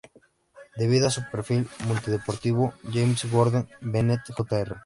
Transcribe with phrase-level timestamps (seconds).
[0.77, 4.79] Debido a su perfil multideportivo, James Gordon Bennett, Jr.